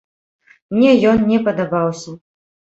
Мне 0.75 0.91
ён 1.11 1.21
не 1.33 1.39
падабаўся. 1.49 2.17